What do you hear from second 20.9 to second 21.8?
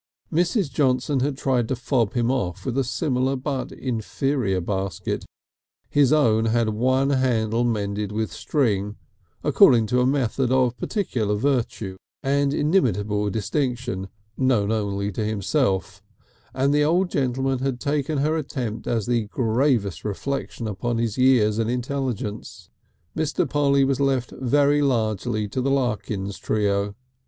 his years and